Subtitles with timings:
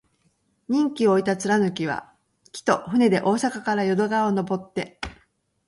[0.67, 2.11] 任期を終えた貫之は、
[2.51, 4.99] 帰途、船で大阪から淀川をのぼって、